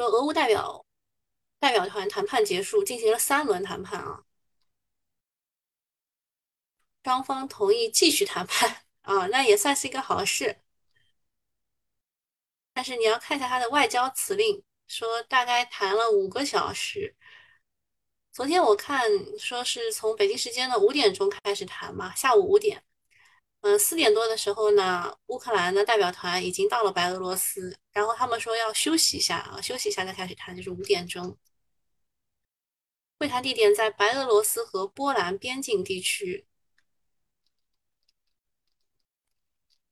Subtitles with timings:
[0.00, 0.86] 说俄乌代表
[1.58, 4.24] 代表团谈判结束，进行了三轮谈判啊，
[7.04, 10.62] 双方同意继续谈判啊，那也算是一个好事。
[12.72, 17.14] 但是你要看一下他的外交辞令，说大概谈了五个小时。
[18.32, 19.02] 昨天我看
[19.38, 22.82] 说是从北京时间的五点钟开始谈嘛，下午五点。
[23.62, 31.36] 嗯，四点多的时候呢，乌克兰的代表团已经到了白俄罗斯，然后他们说要休息一下啊，休息一下再开始谈，就是五点钟。
[33.18, 36.46] 会谈地点在白俄罗斯和波兰边境地区。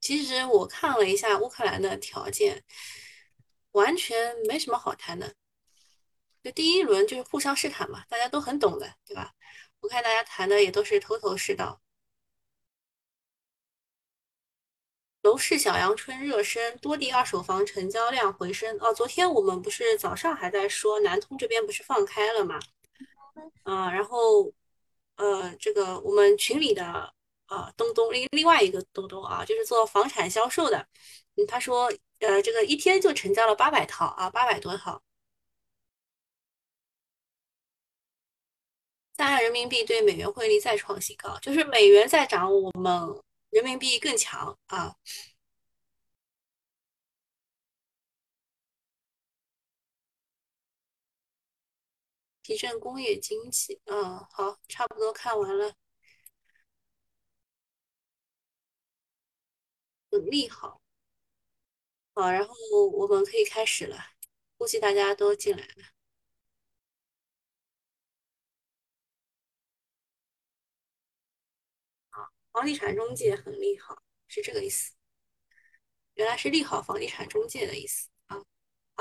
[0.01, 2.65] 其实我看了一下乌克兰的条件，
[3.73, 5.35] 完全没什么好谈的。
[6.43, 9.35] 就第一轮就是互相试探嘛，大家都很懂的，对吧？
[9.81, 11.81] 我看大家谈的也都是头头是道。
[15.29, 18.79] 楼市小阳春热身，多地二手房成交量回升。
[18.81, 22.59] 哦，昨天我们不是早上还在说南通这边不是放开了嘛？
[23.63, 24.51] 啊，然后
[25.17, 27.13] 呃，这个我们群里的
[27.45, 30.89] 啊东东另另外一个东东啊，就是做房产销售的，
[31.37, 35.03] 嗯，他说呃，这个一天就成交了八百套啊，八百多套。
[39.13, 44.97] 在岸人民币对美元汇率再创新高，就是美元在涨，我们人民币更强啊。
[52.43, 55.75] 提振工业经济，嗯，好，差不多看完了，
[60.11, 60.81] 很利好，
[62.15, 62.55] 好，然后
[62.93, 63.97] 我们可以开始了，
[64.57, 65.98] 估计大家都进来了。
[72.59, 74.91] 房地产中介很利好，是这个意思。
[76.15, 78.37] 原来是利好房地产中介的意思啊！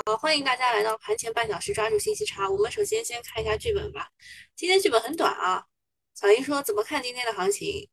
[0.06, 2.48] 好，欢迎大家来到盘前半小时抓住信息差。
[2.48, 4.08] 我们首先先看一下剧本吧。
[4.54, 5.66] 今天剧本很短啊。
[6.14, 7.88] 小英说怎么看今天的行情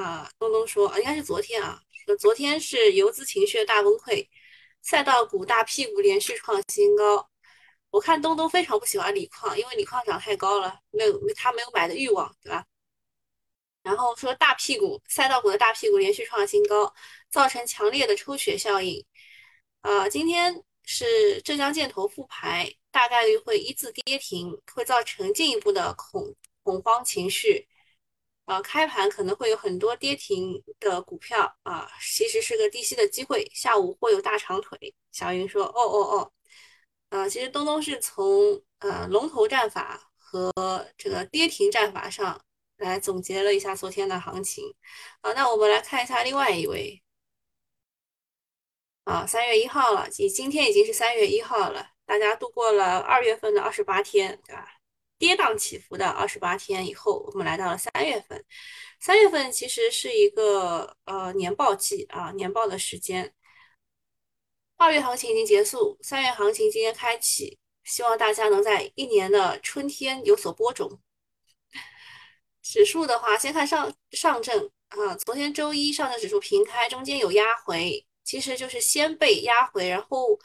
[0.00, 0.28] 啊？
[0.36, 1.80] 东东说啊应该是昨天啊，
[2.18, 4.26] 昨天是游资情绪大崩溃，
[4.82, 7.30] 赛道股大屁股连续创新高。
[7.90, 12.66] 我看东东非常不喜欢锂矿，因为锂矿涨太高了，没有他没有买的欲望，对吧？
[13.88, 16.92] 然后说大屁股赛道股的大屁股连续创新高，
[17.30, 19.02] 造成强烈的抽血效应。
[19.80, 27.66] 啊，今天是浙江建投复牌，大概率会一字跌停，会造成进一步的恐恐慌情绪。
[28.44, 33.50] 啊，开盘可能会有很多跌停的股票啊，其实是个低吸的机会。
[33.54, 34.94] 下午会有大长腿。
[35.12, 36.32] 小云说：“哦哦哦。”
[37.08, 40.52] 啊，其实东东是从呃龙头战法和
[40.98, 42.38] 这个跌停战法上。
[42.78, 44.74] 来总结了一下昨天的行情，
[45.22, 47.02] 好，那我们来看一下另外一位，
[49.04, 54.74] 啊，三月一号了，今今天已经是三月一号了，大家度过了二月份的二十八天，对吧？
[55.18, 58.44] 跌宕起伏的二十八天以后，我们来到了三月份，
[59.00, 63.34] 三月份其实是一个呃年报季啊，年报的时间，
[64.76, 71.00] 二月行情已经结束，三月行情今天开启，希望大家能在一年的春天有所播种。
[72.68, 80.38] 指数的话，先看上上证啊，昨天周一上证指数平开，中间有压回，其实就是先被压回，然后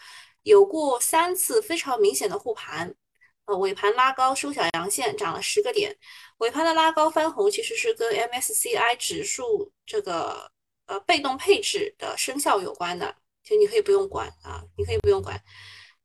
[0.44, 2.96] 有过三次非常明显的护盘，
[3.44, 5.94] 呃，尾盘拉高收小阳线，涨了十个点，
[6.38, 10.50] 尾盘的拉高翻红其实是跟 MSCI 指数这个
[10.86, 13.14] 呃被动配置的生效有关的，
[13.44, 15.38] 其实你可以不用管啊，你可以不用管，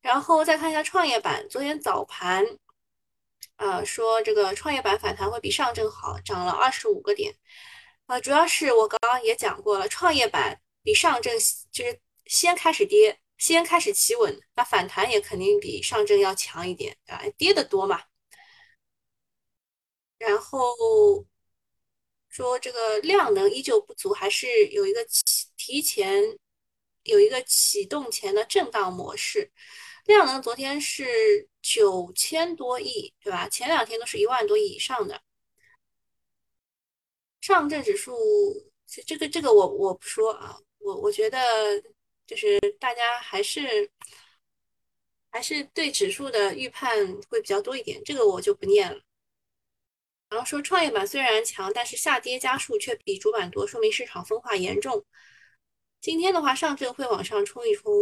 [0.01, 2.45] 然后再看一下创业板，昨天早盘。
[3.59, 7.37] 呃，说这个创业板反弹会比上证好，涨了二十五个点。
[8.07, 11.35] 啊，主要是我刚刚也讲过了，创业板比上证
[11.73, 18.03] 就是先开始跌，先开始企稳，那反弹也肯定比上证要强一点啊，跌的多嘛。
[20.19, 21.27] 然后
[22.29, 25.05] 说这个量能依旧不足，还是有一个
[25.57, 26.23] 提前
[27.03, 29.53] 有一个启动前的震荡模式。
[30.15, 33.49] 量能昨天是九千多亿，对吧？
[33.49, 35.23] 前两天都是一万多亿以上的。
[37.41, 38.17] 上证指数，
[39.07, 41.39] 这个这个我我不说啊，我我觉得
[42.27, 43.91] 就是大家还是
[45.31, 49.01] 还是对指数的预判会比较多一点，这个我就不念了。
[50.31, 55.05] 然后说创业板虽然强，但是下跌家数却比主板多，说明市场分化严重。
[56.01, 57.93] 今天的话，上证会往上冲一冲。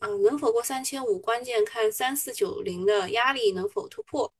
[0.00, 1.18] 嗯，能否过三千五？
[1.18, 4.32] 关键看三四九零的压力能否突破。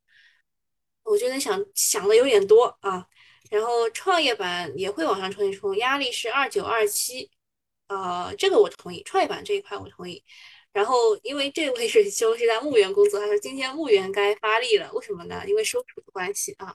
[1.02, 3.06] 我觉得想想的有点多啊。
[3.50, 7.30] 然后创业板也会往上冲一冲，压力是二九二七。
[7.88, 10.24] 呃，这个我同意，创业板这一块我同意。
[10.72, 15.42] 然后因为这位仁 兄是在墓园工作，他说今天墓园该发力了，为什么呢？
[15.46, 16.74] 因为收储的关系啊。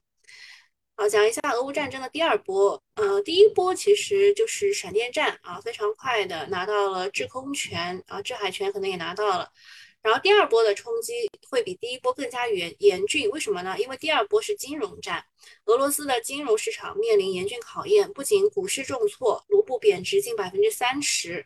[0.98, 2.82] 好，讲一下俄乌战争的第二波。
[2.96, 9.52] 呃，第一波其实就是闪电战啊，非常快的拿到了制空权啊，制海权可能也拿到了。
[10.02, 13.76] 然后第二波的冲击会比第一波更加严严峻，为什么呢？
[13.78, 15.26] 因为第二波是金融战，
[15.66, 21.46] 俄罗斯的金融市场面临严峻考验，不仅股市重挫，卢布贬值近百分之三十。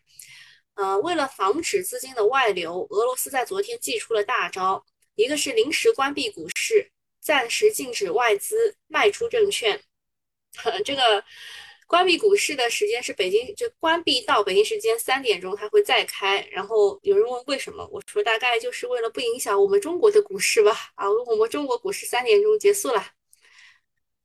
[0.75, 4.85] 呃，为了防止资金的外流，俄罗斯在昨天祭出了大招，
[5.15, 6.91] 一个是临时关闭股市。
[7.19, 9.81] 暂时禁止外资卖出证券，
[10.83, 11.23] 这个
[11.87, 16.47] 关闭股市的时间是北京就关闭到北京时间三点钟，它会再开。
[16.51, 20.71] 然后有人问为什么，我说大概就是为了不影响我们中国的股市吧。
[20.95, 23.05] 啊，我们中国股市三点钟结束了。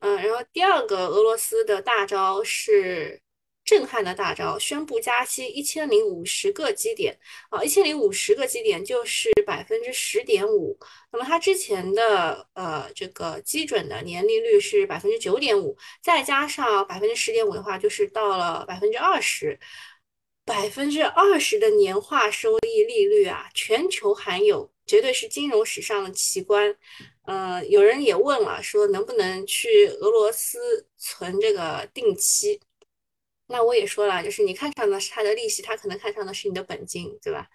[0.00, 3.23] 嗯，然后第二个俄罗斯的大招是。
[3.64, 7.18] 震撼的大招，宣布加息一千零五十个基点
[7.48, 10.78] 啊，一千零五十个基点就是百分之十点五。
[11.10, 19.58] 那么它之前的呃这个基准的年利率是百分之九点五，再加上百分之十点五的话，就是到了百分之二十，
[20.44, 26.76] 百分之二十的年化收益利率啊，全球罕有，绝对是金融史上的奇观。
[27.26, 32.60] 呃，有人也问了，说能不能去俄罗斯存这个定期？
[33.46, 37.48] 那我也说了，就是你看上的是他的利息，他可能看上的是你的本金，对吧？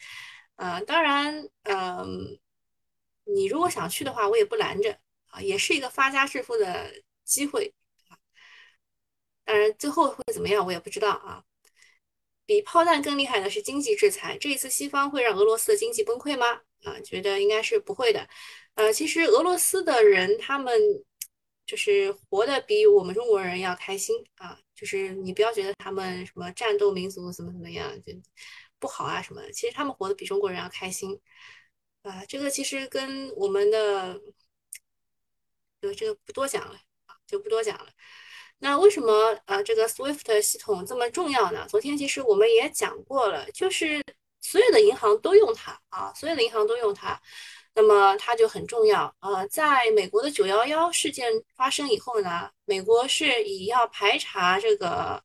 [0.56, 2.40] 呃，当然，嗯，
[3.26, 6.94] 你如果想去的话，我也不拦着啊，也是一个发家致富的
[7.24, 7.74] 机会
[8.10, 8.18] 啊。
[9.46, 11.44] 当然，最后会怎么样，我也不知道啊。
[12.46, 16.62] 比炮弹更厉害的是经济制裁，这一次西方会让俄罗斯的经济崩溃吗？
[16.84, 18.28] 啊，觉得应该是不会的。
[18.76, 20.80] 呃，其实俄罗斯的人他们
[21.66, 24.60] 就是活得比我们中国人要开心啊。
[24.80, 28.14] 就是你不要觉得他们什么战斗民族怎么怎么样就
[28.80, 31.20] 不好啊什么的，其实他们活得比中国人要开心
[32.04, 32.24] 啊。
[32.26, 34.18] 这个其实跟我们的，
[35.82, 37.92] 就这个不多讲了啊，就不多讲了。
[38.60, 41.68] 那为什么呃这个 SWIFT 系统这么重要呢？
[41.68, 44.02] 昨天其实我们也讲过了，就是
[44.40, 47.22] 所有的银行都用它啊，所有的银行都用它。
[47.76, 55.24] 那么它就很重要呃，在美国的九幺幺事件发生以后呢，美国是以要排查这个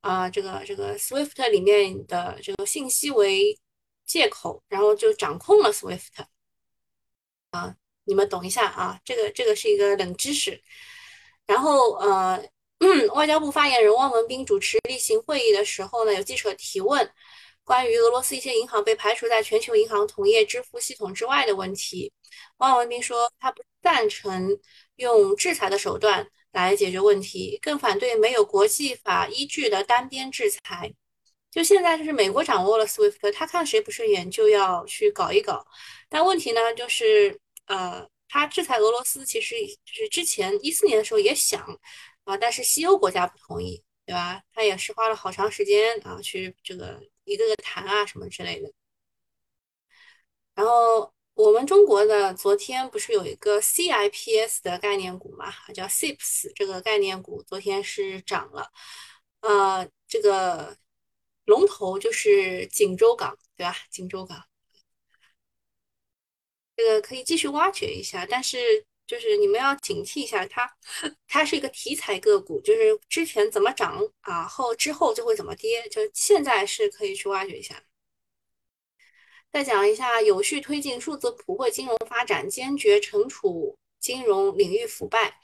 [0.00, 3.58] 啊这个这个 SWIFT 里面的这个信息为
[4.04, 6.26] 借口，然后就掌控了 SWIFT
[7.50, 7.74] 啊，
[8.04, 10.60] 你们懂一下啊，这个这个是一个冷知识。
[11.46, 12.44] 然后呃，
[13.14, 17.10] 外交部发言人汪文斌主持例行会议的时候呢，有记者提问。
[17.64, 22.12] 关于俄罗斯一些银行被排除在全球银行同业支付系统之外的问题，
[22.58, 24.58] 汪文斌说，他不赞成
[24.96, 30.92] 用制裁的手段来解决问题，更反对没有国际法依据的单边制裁。
[31.50, 35.64] 就现在，就是美国掌握了 SWIFT，他看谁不顺眼就要去搞一搞。
[36.08, 39.54] 但问题呢，就是呃，他制裁俄罗斯，其实
[39.84, 41.60] 就是之前一四年的时候也想
[42.24, 44.42] 啊，但是西欧国家不同意，对吧？
[44.52, 47.00] 他也是花了好长时间啊，去这个。
[47.24, 48.72] 一个个谈啊什么之类的，
[50.54, 58.70] 然后我们中国的昨天不是有一个 CIPS 的概念股嘛，叫 CIPS 这个概念股昨天是涨了，
[59.40, 60.76] 呃，这个
[61.46, 63.76] 龙头就是锦州港，对吧？
[63.90, 64.44] 锦州港，
[66.76, 70.70] 这个可以继续挖掘一下，但是就是你们要警惕一下它，
[71.26, 77.82] 它是一个题材个股，就是之前怎么涨啊，后之后就会怎么跌，就现在是可以去挖掘一下。
[79.50, 85.36] 再讲一下，有序推进数字普惠金融发展，坚决惩处金融领域腐败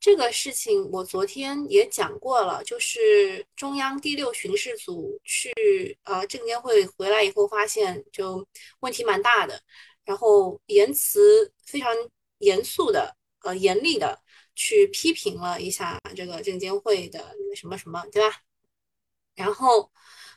[0.00, 8.44] 这个事情，我昨天也讲过了，就是中央第六巡视组去呃证监会回来以后，发现就
[8.80, 9.62] 问题蛮大的，
[10.04, 11.94] 然后言辞非常。
[12.44, 14.20] 严肃的，呃，严厉的
[14.54, 18.36] 去批评了一下这个证监会的什么什么，对吧？
[19.34, 19.90] 然后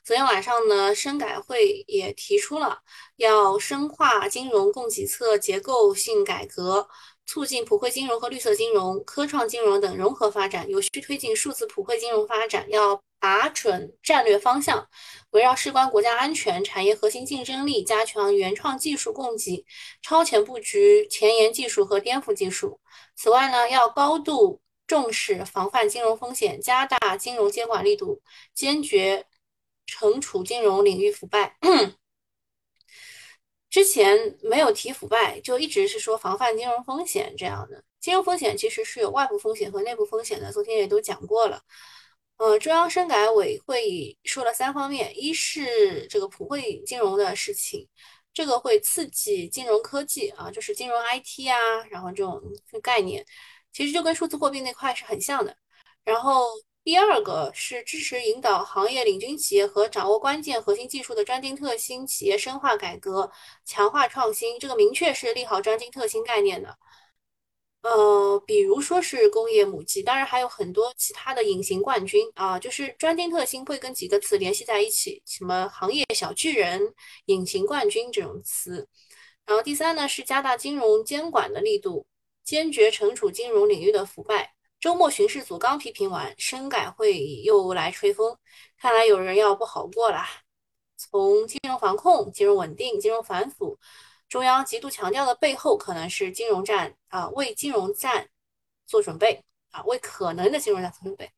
[0.03, 2.79] 昨天晚上呢，深改会也提出了
[3.17, 6.89] 要深化金融供给侧结构性改革。
[7.27, 14.87] 促进普惠金融和绿色金融、科创金融等融合发展，有序推进数字普惠金融发展，要把准战略方向，
[15.31, 19.65] 围绕事关国家安全、产业核心竞争力，加强原创技术供给，
[20.01, 22.79] 超前布局前沿技术和颠覆技术。
[23.15, 28.21] 此外呢，要高度重视防范金融风险，加大金融监管力度，
[28.53, 29.25] 坚决
[29.85, 31.57] 惩处金融领域腐败。
[33.77, 37.83] 之前没有提腐败，就一直是说防范金融风险这样的。
[37.99, 41.61] 金融风险其实是有外部风险和内部风险的，昨天也都讲过了。
[42.37, 47.87] 呃，中央深改委会说了三方面：一是这个普惠金融的事情，
[48.33, 52.41] 这个会刺激金融科技啊，就是金融 IT 啊，然后这种
[52.81, 53.23] 概念，
[53.71, 55.55] 其实就跟数字货币那块是很像的。
[56.03, 56.47] 然后
[56.87, 63.29] 第二个是支持引导行业领军企业和掌握关键核心技术的专精特新企业深化改革，
[63.65, 64.57] 强化创新。
[64.57, 66.77] 这个明确是利好专精特新概念的。
[67.81, 76.93] 呃，比如说是工业母机，当然还有很多其他的隐形冠军啊，就是专精特新会跟几个词联系在一起，什么行业小巨人、
[77.25, 78.87] 隐形冠军这种词。
[79.45, 82.07] 然后第三呢是加大金融监管的力度，
[82.45, 84.53] 坚决惩处金融领域的腐败。
[84.87, 88.37] 周末巡视组刚批评完，深改会又来吹风，
[88.77, 90.25] 看来有人要不好过啦。
[90.95, 93.77] 从金融防控、金融稳定、金融反腐。
[94.29, 98.29] 中央极度强调的背后，可能是金融战啊，为金融战
[98.85, 101.29] 做准备啊，为可能的金融战做准备。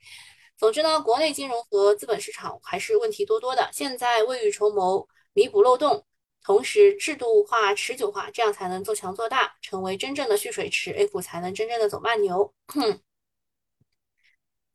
[0.56, 6.06] 总之呢，国内金融和资本市场还是问题多多的，现在未雨绸缪，弥补漏洞，
[6.44, 12.54] 同时制度化、持久化，这样才能做强做大，成为真正的蓄水池，A 股才能真正的走慢牛。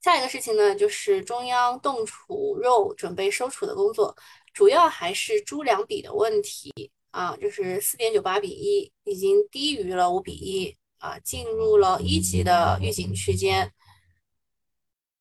[0.04, 4.14] 下一个事情呢，就是中央冻储肉准备收储的工作，
[4.52, 6.70] 主要还是猪粮比的问题。
[7.10, 13.72] 啊，就是四点九八比一，已经低于了五比一啊，进入了一级的预警区间。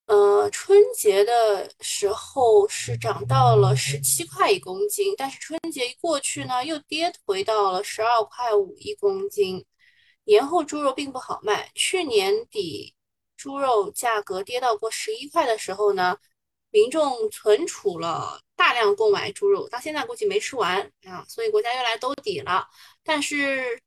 [0.08, 9.63] 呃，春节的时候是涨到了十七块一公斤，但是春节一过去呢，又跌回到了十二块五一公斤。
[10.25, 12.96] 年后猪肉并不好卖，去年底
[13.44, 16.18] 猪肉价格跌到过十一块的时候呢，
[16.70, 18.42] 民众存储了。
[18.56, 22.66] 大量购买猪肉，到现在估计没吃完啊，所以国家又来兜底了。
[23.04, 23.78] 但是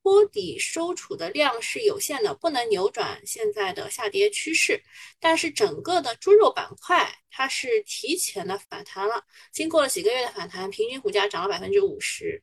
[0.00, 4.80] 托底收储的量是有限的，不能扭转现在的下跌趋势。
[5.18, 12.40] 但是整个的猪肉板块它是提前的反弹了，经过了几个月的反弹，平均股价涨了百分之五十。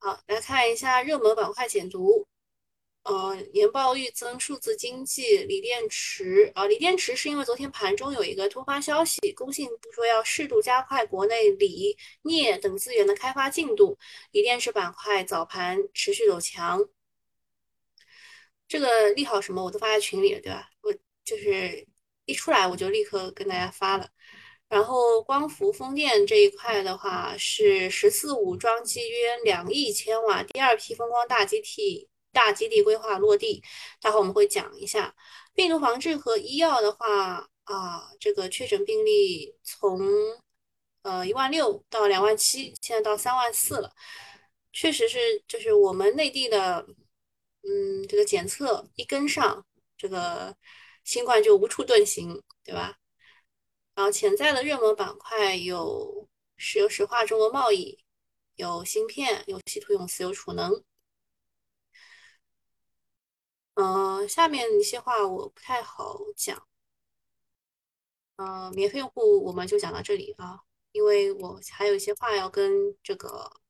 [0.00, 2.26] 好，来看一下热门板块解读。
[3.04, 13.98] 呃，年报预增，数字经济，锂电池啊，锂电池是因为昨天盘中有一个突发消息，工信部说要适度加快国内锂、镍等资源的开发进度，
[14.32, 16.80] 锂电池板块早盘持续走强。
[18.66, 20.70] 这个利好什么，我都发在群里了，对吧？
[20.80, 20.90] 我
[21.24, 21.86] 就是
[22.24, 24.08] 一出来我就立刻跟大家发了。
[24.66, 32.08] 然后光伏风电这一块的话，是“十四五”装机约两亿千瓦，第二批风光大机体。
[32.34, 33.62] 大基地规划落地，
[34.00, 35.14] 待会我们会讲一下
[35.54, 40.00] 病毒防治和医药的话啊，这个确诊病例从
[41.02, 43.90] 呃一万六到两万七，现在到三万四了，
[44.72, 46.86] 确实是就是我们内地的，
[47.62, 49.64] 嗯，这个检测一跟上，
[49.96, 50.54] 这个
[51.04, 52.98] 新冠就无处遁形，对吧？
[53.94, 57.98] 然后潜在的热门板块有石油石化、中国贸易，
[58.56, 60.82] 有芯片，有稀土永磁，有储能。
[63.74, 66.66] 嗯，下面一些话我不太好讲。
[68.36, 70.60] 嗯，免费用户我们就讲到这里啊，
[70.92, 73.60] 因为我还有一些话要跟这个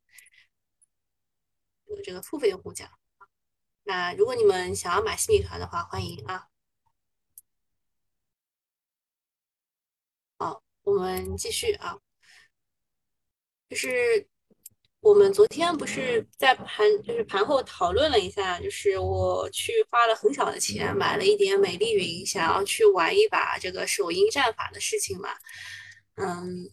[2.04, 2.90] 这个付费用户讲。
[3.84, 6.49] 那如果你们想要买新米团的话，欢迎啊。
[10.38, 11.99] 好，我们继续啊，
[13.68, 14.28] 就是。
[15.04, 25.28] 我们昨天不是在盘，就是盘后讨论了一下，就是我去花了很少的钱买了一点美丽云，想要去玩一把这个手淫战法的事情嘛。
[26.16, 26.70] 嗯，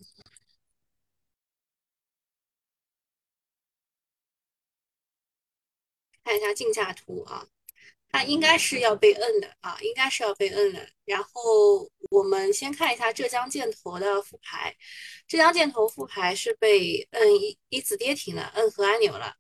[6.24, 7.46] 看一下竞价图啊。
[8.10, 10.88] 它应该是要被摁的啊，应该是要被摁的。
[11.06, 14.76] 然后我们先看一下浙江建投的复牌，
[15.28, 19.34] 浙江建投复牌是被摁一一字跌停了，摁核按钮了。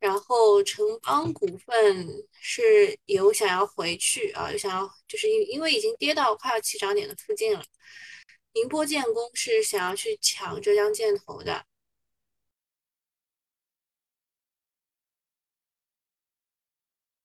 [0.00, 2.06] 然后城邦股份
[2.40, 7.64] 是有想要回去啊，有想要就是因因为已经跌到快要起涨点的附近了。
[8.54, 11.64] 宁波建工是想要去抢浙江建投的，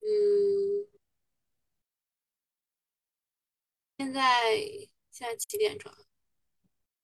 [0.02, 0.93] 嗯。
[4.04, 4.58] 现在
[5.12, 5.90] 现在几点钟？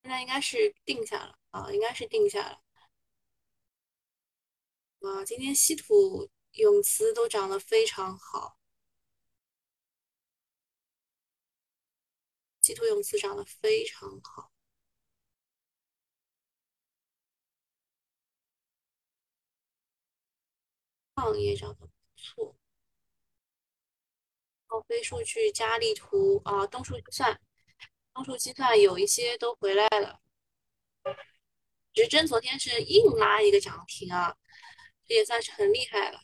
[0.02, 2.62] 现在应该是定下了啊，应该是定下了。
[5.00, 8.60] 啊，今天稀土永磁都涨得非常好，
[12.62, 14.52] 稀土永磁涨得非常好，
[21.14, 22.59] 矿业涨得不错。
[24.70, 27.42] 高飞数据、加力图啊，东数计算，
[28.14, 30.22] 东数计算有一些都回来了。
[31.94, 34.38] 指针昨天是硬拉一个涨停啊，
[35.08, 36.22] 这也算是很厉害了，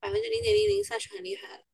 [0.00, 1.64] 百分之零点零零算是很厉害了。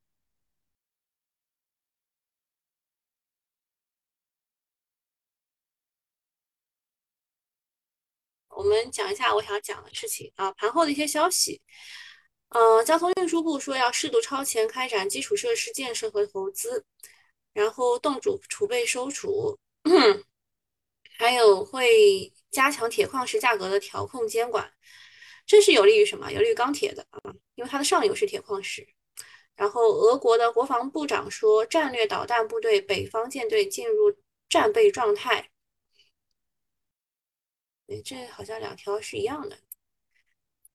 [8.49, 11.63] 我们讲一下我想讲的事情啊，盘后的一些消息。
[12.51, 16.85] 呃，交通运输部说要适度超前开展基础设施建设和投资，
[17.53, 19.59] 然后冻储储备收储，
[21.19, 24.73] 还有会加强铁矿石价格的调控监管。
[25.47, 26.31] 这是有利于什么？
[26.33, 27.21] 有利于钢铁的啊，
[27.55, 28.87] 因为它的上游是铁矿石。
[29.55, 34.15] 然后，俄国的国防部长说，战略导弹部队北方舰队进入
[34.49, 35.51] 战备状态。
[37.89, 39.57] 哎，这好像两条是一样的。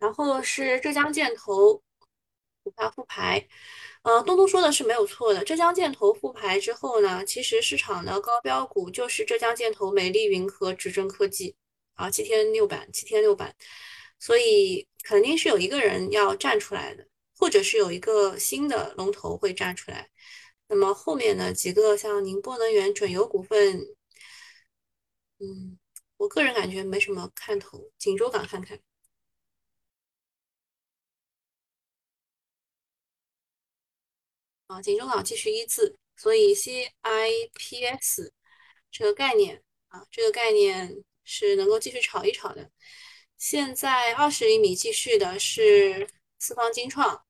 [0.01, 1.75] 然后是浙江建投
[2.63, 3.47] 股票复牌，
[4.01, 5.43] 呃，东东说的是没有错的。
[5.43, 11.55] 浙江建投复牌之后呢，其实市场的高标股就是浙江建投、美丽云和指针科技
[11.93, 13.55] 啊，七天六板，七天六板，
[14.19, 20.09] 所以肯定是有一个人要站出来的，或者是有一个新的龙头会站出来。
[20.67, 23.79] 那么后面的几个像宁波能源、准油股份，
[25.39, 25.77] 嗯。
[26.17, 28.79] 我个人感觉没什么看头，锦州港看看
[34.71, 38.31] 啊，锦州港继续一字，所以 CIPS
[38.89, 42.71] 这个概念啊，这个概念是能够继续炒一炒的。
[43.37, 46.09] 现在二十厘米继续的是
[46.39, 47.25] 四方金创、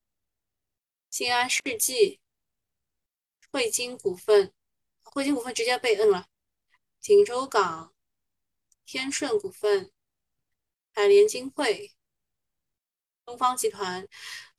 [1.10, 2.20] 新安世纪、
[3.52, 4.54] 汇金股份，
[5.02, 6.28] 汇金股份直接被摁了，
[7.00, 7.92] 锦州港。
[8.84, 9.90] 天顺股份、
[10.92, 11.94] 海联金汇、
[13.24, 14.06] 东方集团，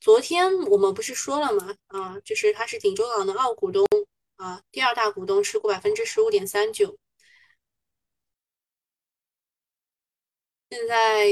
[0.03, 1.77] 昨天我们不是说了吗？
[1.87, 3.87] 啊，就是它是锦州港的二股东
[4.35, 6.99] 啊，第二大股东持股百分之十五点三九。
[10.69, 11.25] 现在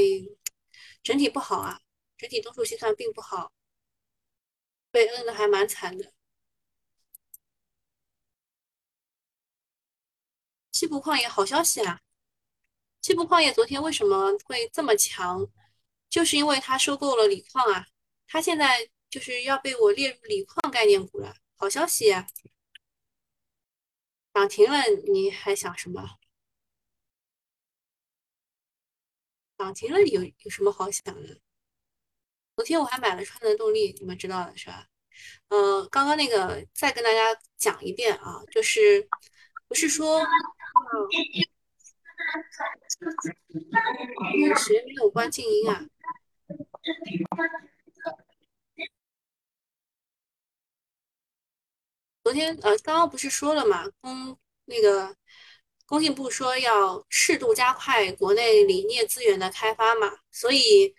[1.04, 1.82] 整体不好啊，
[2.18, 3.52] 整体东数西算并不好，
[4.90, 6.14] 被摁的还蛮惨的。
[10.72, 12.00] 西部矿业好消息啊！
[13.02, 15.46] 西部矿业昨天为什么会这么强？
[16.10, 17.86] 就是因为它收购了锂矿啊，
[18.32, 21.36] 它现在就是要被我列入锂矿概念股了。
[21.58, 22.26] 好消息呀，
[24.34, 24.78] 涨停了，
[25.12, 26.18] 你还想什么？
[29.58, 31.42] 涨停了有有什么好想的？
[32.56, 34.88] 昨天我还买了川能动力，你们知道的是吧？
[35.50, 39.06] 呃，刚刚那个再跟大家讲一遍啊，就是
[39.68, 40.26] 不是说。
[44.58, 45.86] 谁没有关静音啊？
[52.24, 55.16] 昨天呃，刚刚不是说了嘛，工那个
[55.86, 60.94] 工信部说要适度加快国内锂镍资源的开发嘛，所以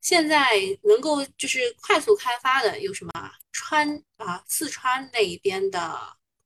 [0.00, 3.10] 现在能够就是快速开发的有什么？
[3.52, 5.98] 川啊，四川那一边的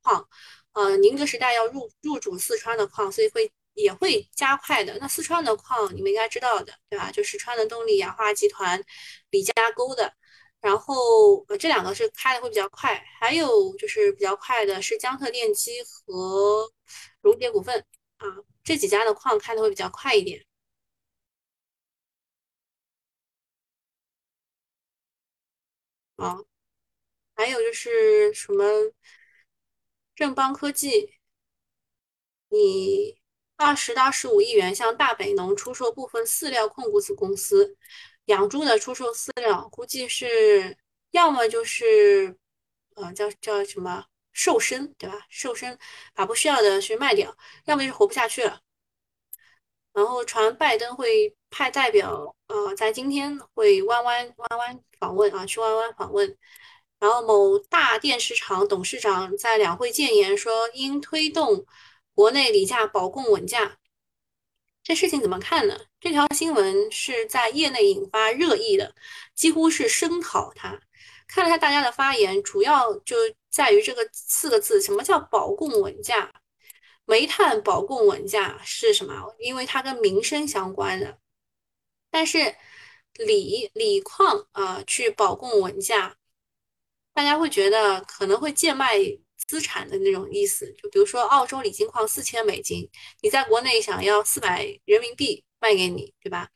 [0.02, 0.26] 矿，
[0.72, 3.50] 呃，宁德时代要入入主四川的矿，所以会。
[3.74, 4.98] 也会加快的。
[5.00, 7.11] 那四川的矿你们应该知道的，对吧？
[7.11, 8.85] 就是川的动力、氧化集团、
[9.30, 10.12] 李家沟的。
[10.62, 12.94] 然后呃，这两个是开的会比较快。
[13.20, 15.72] 还有就是比较快的是江特电机
[16.07, 16.72] 和
[17.20, 17.85] 熔铁股份
[18.18, 18.27] 啊，
[18.64, 20.44] 这几家的矿开的会比较快一点。
[26.16, 26.38] 啊，
[27.35, 28.64] 还有就是什么
[30.14, 31.12] 正邦科技，
[32.48, 33.20] 你。
[33.57, 37.77] 二十到十五亿元向大北农出售部分饲料控股子公司，
[38.33, 40.77] 养猪的出售饲料，估计是
[41.11, 42.37] 要么就是，
[42.97, 45.27] 呃，叫叫什么瘦身，对吧？
[45.29, 45.79] 瘦身，
[46.14, 48.61] 把不需要的去卖掉，要么就是活不下去了。
[49.92, 56.37] 然后传拜登会派代表，呃，在今天会弯弯弯弯访问啊，去弯弯访问。
[56.99, 61.66] 然后某大电视厂董事长在两会建言说，应推动。
[62.14, 63.79] 国内锂价保供稳价，
[64.83, 65.79] 这事情怎么看呢？
[66.03, 68.93] 这条新闻是在业内引发热议的，
[69.37, 70.81] 几乎是声讨它。
[71.29, 73.17] 看了下大家的发言，主要就
[73.49, 76.33] 在于这个四个字：什么叫保供稳价？
[77.05, 79.33] 煤炭保供稳价是什么？
[79.38, 81.19] 因为它跟民生相关的。
[82.11, 82.57] 但是
[83.15, 86.17] 锂锂矿啊，去保供稳价，
[87.15, 88.99] 大家会觉得可能会贱卖。
[89.49, 92.88] 资产的那种意思，就比如说澳洲锂金矿四千美金，
[93.21, 96.51] 你在国内想要四百人民币卖给你，对吧？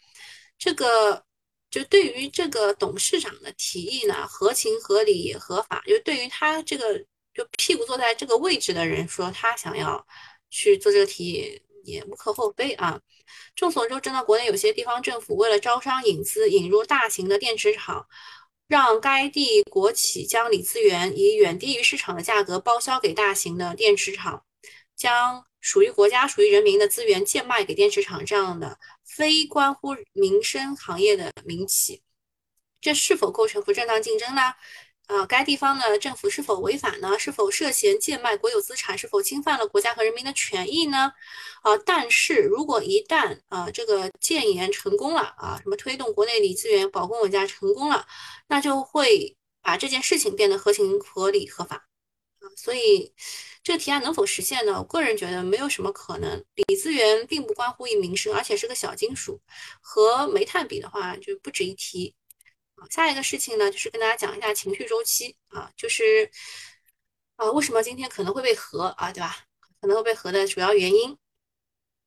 [0.59, 1.25] 这个
[1.71, 5.83] 就对于这个董事长的提议呢，合情合理也合法。
[5.87, 6.99] 就对于他这个
[7.33, 10.05] 就屁股坐在这个位置的人说，他想要
[10.51, 13.01] 去做这个提议，也无可厚非啊。
[13.55, 18.07] 众所周知呢，国内有些地方政府为了招商引资，引入大型的电池厂，
[18.67, 24.45] 让该地国企将锂资源以远低于市场的价格包销给大型的电池厂，
[24.97, 32.01] 将属于国家、属于人民的资源贱卖给电池厂，这样的非关乎民生行业的民企，
[32.81, 34.55] 这是否构成不正当竞争呢？
[35.09, 37.19] 啊，该地方的政府是否违法呢？
[37.19, 38.97] 是否涉嫌贱卖国有资产？
[38.97, 41.13] 是否侵犯了国家和人民的权益呢？
[41.63, 48.07] 啊，但是如果一旦啊这个建言成功了啊，什么推动国内锂资源保供稳价成功了，
[48.47, 51.89] 那就会把这件事情变得合情合理合法。
[52.57, 53.13] 所以
[53.63, 54.79] 这个提案能否实现呢？
[54.79, 56.45] 我个人觉得没有什么可能。
[56.57, 59.41] 锂资源并不关乎于民生，而且是个小金属，
[59.81, 62.15] 和煤炭比的话就不值一提。
[62.91, 66.31] 下一个事情呢，就是跟大家讲一下情绪周期啊，就是
[67.37, 69.45] 啊，为什么今天可能会被合啊，对吧？
[69.81, 71.17] 可能会被合的主要原因，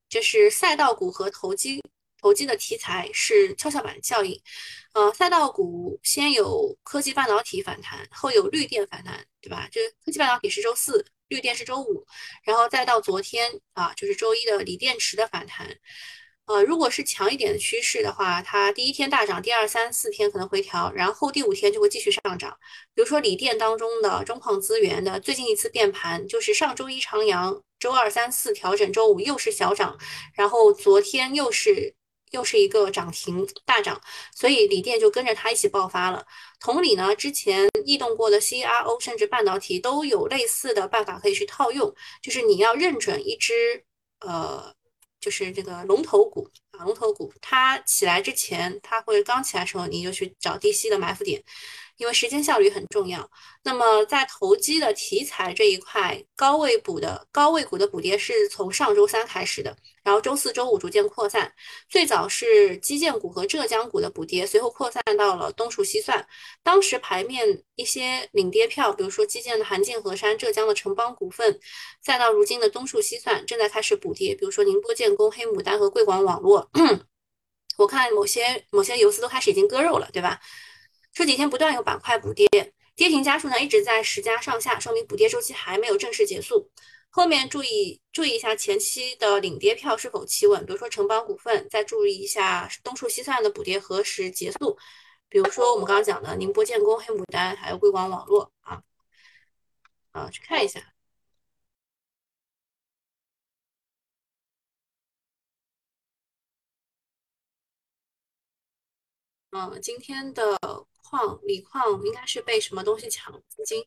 [0.08, 1.82] 就是赛道股和投机
[2.20, 4.40] 投机的题材是跷跷板效应。
[4.92, 9.68] 呃，赛道股先有科技半导体反弹，后有绿电反弹，对吧？
[9.70, 12.04] 这科技半导体是周四，绿电是周五，
[12.44, 15.76] 然后再到昨天啊，就是周一的锂电池的反弹。
[16.46, 22.58] 呃，如果是强一点的趋势的话，它第一天大涨，第二三四天可能回调，然后第五天就会继续上涨。
[22.92, 29.96] 比如说锂电当中的中矿资源的最近一次变盘，就是上周一长阳，周二三四调整，周五又是小涨，
[30.34, 31.94] 然后昨天又是
[32.30, 34.00] 又是一个涨停大涨，
[34.34, 36.26] 所以锂电就跟着它一起爆发了。
[36.58, 43.84] 同理呢，之前异动过的 CRO 甚至半导体都有类似的办法可以去套用，就是你要认准一只
[44.20, 44.74] 呃。
[45.20, 51.44] 就是这个龙头股啊，龙头股它起来之前，它会刚起来的时候，你就去找低吸的埋伏点。
[52.00, 53.30] 因为时间效率很重要。
[53.62, 61.52] 那么在投机的题材这一块，高位补的高位股的补跌是从上周三开始的，然后周四周五逐渐扩散。
[61.90, 66.26] 最早是基建股和浙江股的补跌，随后扩散到了东数西算。
[66.62, 71.60] 当时牌面一些领跌票，比如说基建的韩进河山、浙江的城邦股份，
[72.02, 76.70] 再到如今的东数西算正在开始补跌，比如说宁波建工、黑牡丹和贵广网络。
[77.76, 80.38] 我看某些某些游资都开始已经割肉了，对吧？
[81.12, 82.48] 这几天不断有板块补跌，
[82.94, 86.70] 跌停家数呢一直在十家上下，说明补跌周期还没有正式结束。
[87.10, 94.78] 后面注意注意一下前期的领跌票是否企稳，比如说城邦股份，再注意一下东数西算的补跌何时结束。
[95.28, 98.82] 比如说我们刚刚讲的宁波建工、黑牡丹，还有贵广网络啊，
[100.12, 100.80] 啊去看一下。
[109.50, 110.58] 嗯，今天的。
[111.10, 113.84] 矿锂矿应该是被什么东西抢资金？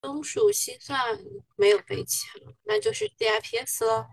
[0.00, 1.18] 东数西算
[1.56, 4.06] 没有被抢，那就是 DIPS 了。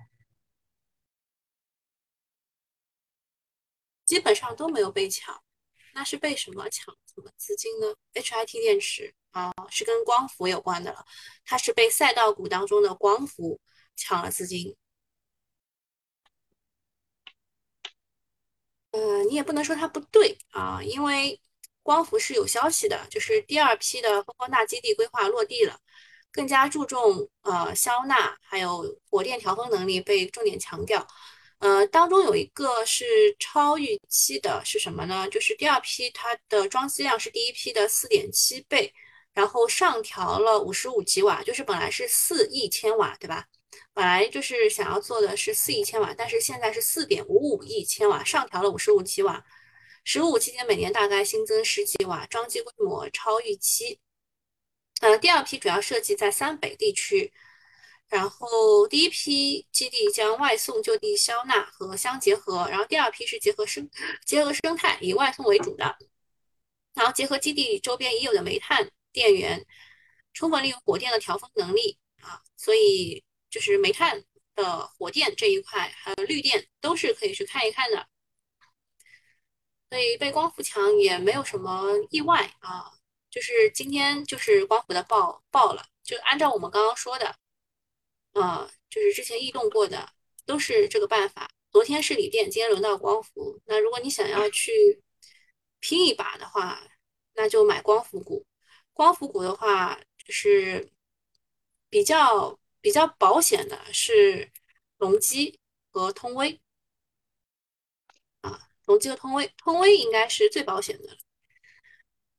[4.06, 5.44] 基本上都没有被抢，
[5.94, 11.06] 那是被什么抢什么资金呢？HIT 电池啊，是跟光伏有关的了，
[11.46, 13.60] 它是被赛道股当中的光伏
[13.96, 14.76] 抢了资金。
[18.92, 21.42] 呃，你也不能说它不对啊，因为。
[21.84, 25.78] 光伏是有消息的，就是第二批的风光大基地规划落地了，
[26.32, 31.06] 更加注重呃消纳，还有火电调峰能力被重点强调。
[31.60, 33.06] 呃，当中有一个是
[33.40, 35.28] 超预期的，是什么呢？
[35.30, 38.92] 就是第二批它的装机量是第一批的四点七倍，
[39.34, 43.46] 然后上调了五十五吉瓦，就是本来是四亿千瓦，对吧？
[43.94, 49.44] 本来就是想要做的是四亿千瓦，但是现在是四点五五亿千瓦，上调了五十五吉瓦。
[50.04, 54.00] 十五期间每年大概新增十几瓦，装机规模超预期。
[55.02, 57.32] 呃，第二批主要设计在三北地区，
[58.08, 63.90] 然后第一批基地将外送就地消纳和相结合，然后第二批是结合生
[64.26, 65.98] 结合生态，以外送为主的，
[66.94, 69.66] 然后结合基地周边已有的煤炭电源，
[70.34, 74.24] 充分利用火电的调峰能力啊，所以就是煤炭
[74.56, 78.08] 的火电这一块还有绿电都是可以去看一看的。
[79.92, 82.94] 所以被光伏强也没有什么意外啊，
[83.30, 87.36] 就是今天就是光伏的爆爆了，就按照我们刚刚说的，
[88.32, 90.10] 啊，就是之前异动过的
[90.46, 91.52] 都是这个办法。
[91.72, 93.62] 昨天是锂电，今天轮到光伏。
[93.66, 95.02] 那如果你想要去
[95.82, 96.82] 拼一把的话，
[97.34, 98.46] 那就买光伏股。
[98.94, 100.90] 光伏股的话，就是
[101.90, 104.50] 比较比较保险的是
[105.00, 105.60] 隆基
[105.92, 106.62] 和通威。
[108.92, 111.18] 宏基和通威，通威应该是最保险的，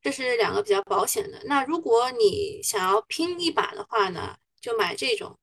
[0.03, 1.43] 这是两个比较保险的。
[1.47, 5.39] 那如果你想要拼一把的话呢，就买这种，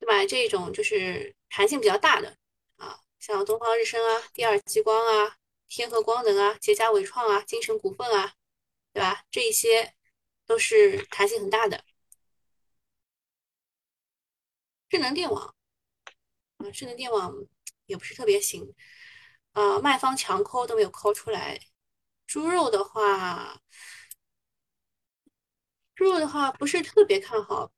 [0.00, 2.38] 就买这种就是弹性比较大的
[2.76, 5.36] 啊，像东方日升啊、第二激光啊、
[5.68, 8.32] 天合光能啊、捷佳伟创啊、金城股份啊，
[8.94, 9.24] 对吧？
[9.30, 9.94] 这一些
[10.46, 11.84] 都是弹性很大的。
[14.88, 15.54] 智能电网
[16.56, 17.34] 啊，智能电网
[17.84, 18.74] 也不是特别行，
[19.52, 21.60] 呃，卖方强抠都没有抠出来。
[22.26, 23.60] 猪肉的话，
[25.94, 27.70] 猪肉的话不是特别看好，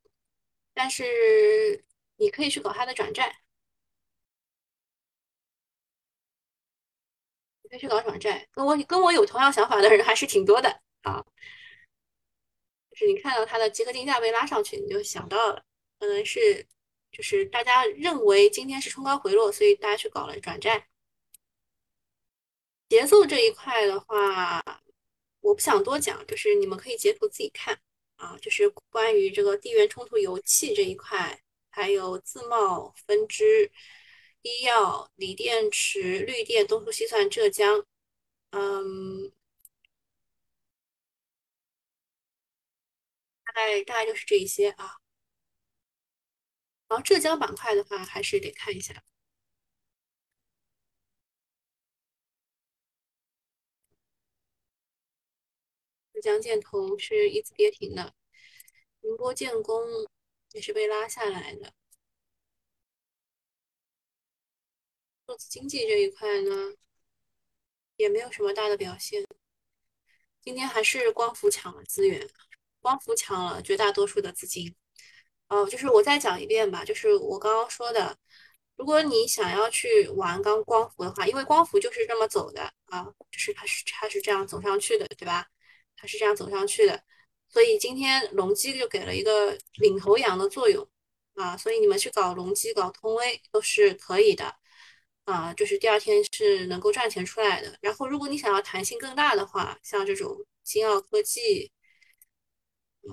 [0.72, 1.84] 但是
[2.16, 3.40] 你可以去搞它的转债。
[7.62, 11.24] 你可以去搞转债，跟我跟我有同样想法的人还是挺多的啊。
[12.90, 15.64] 就是你看到它的集合竞价被拉上去，你就想到了，
[15.98, 16.66] 可能是
[17.10, 20.88] 就是大家认为今天是冲高回落，所以大家去搞了转债。
[22.94, 24.62] 节奏这一块的话，
[25.40, 27.80] 我不想多讲，就是你们可以截图自己看
[28.14, 28.38] 啊。
[28.40, 33.72] 就是关于这个地缘冲突、油气这一块，还有自贸分支。
[34.42, 37.84] 医药、锂电池、绿电、东数西算、浙江，
[38.50, 39.32] 嗯，
[43.44, 44.98] 大概大概就是这一些啊。
[46.86, 49.02] 然后浙江板块的话，还是得看一下。
[56.14, 58.14] 浙江建投是一字跌停的，
[59.00, 59.82] 宁波建工
[60.52, 61.74] 也是被拉下来的。
[65.26, 66.50] 数字经济这一块呢，
[67.96, 69.24] 也没有什么大的表现。
[70.40, 72.30] 今天还是光伏抢了资源，
[72.80, 74.74] 光伏抢了绝大多数的资金。
[75.48, 78.16] 哦，就是我再讲一遍吧，就是我刚刚说的，
[78.76, 85.50] 如果你想要去玩刚光伏的话，因为光伏就是这么走的啊，就是它是它是这样走上去的，对吧？
[86.04, 87.02] 它是这样走上去的，
[87.48, 90.86] 所以今天隆基就给了一个领头羊的作用
[91.34, 94.54] 啊，所以你们去搞隆基、搞通威都是可以的。
[95.24, 97.78] 啊，就是第二天是能够赚钱出来的。
[97.80, 101.72] 然后，如果你想要弹性更大的话，像这种新奥科技、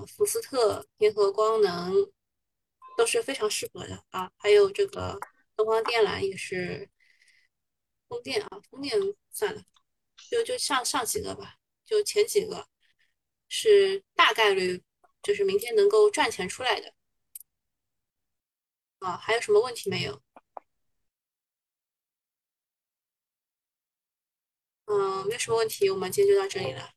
[0.06, 1.94] 福斯特、天合光能
[2.98, 4.30] 都是非常适合的啊。
[4.36, 5.18] 还有这个
[5.56, 6.90] 东方电缆也是，
[8.10, 9.00] 风电啊，风电
[9.32, 9.64] 算了，
[10.30, 12.68] 就就上上几个吧，就前几个
[13.54, 14.82] 是大概率
[15.22, 16.94] 就是明天能够赚钱出来的。
[19.00, 20.22] 啊，还有什么问题没有？
[24.86, 26.94] 嗯，没有什么问题，我们今天就到这里了。